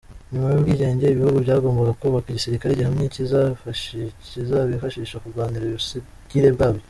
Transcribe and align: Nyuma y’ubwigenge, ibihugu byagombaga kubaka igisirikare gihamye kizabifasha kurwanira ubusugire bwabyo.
Nyuma 0.31 0.47
y’ubwigenge, 0.49 1.05
ibihugu 1.09 1.37
byagombaga 1.45 1.97
kubaka 1.99 2.27
igisirikare 2.29 2.71
gihamye 2.77 3.05
kizabifasha 3.13 5.15
kurwanira 5.21 5.63
ubusugire 5.65 6.49
bwabyo. 6.57 6.79